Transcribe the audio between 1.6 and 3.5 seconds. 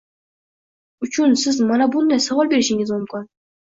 mana bunday savol berishingiz mumkin: